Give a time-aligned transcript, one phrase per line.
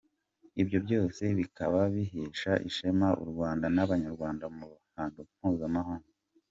[0.61, 6.09] Ibyo byose bikaba bihesha ishema u Rwanda n’abanyarwanda mu ruhando mpuzamahanga.